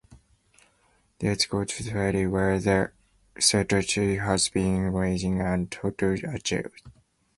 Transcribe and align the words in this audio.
Thetis 1.19 1.45
goes 1.45 1.67
to 1.67 1.83
Thessaly, 1.83 2.25
where 2.27 2.57
the 2.59 2.91
centaur 3.39 3.83
Chiron 3.83 4.17
has 4.25 4.49
been 4.49 4.91
raising 4.91 5.39
and 5.41 5.69
tutoring 5.69 6.25
Achilles. 6.25 6.71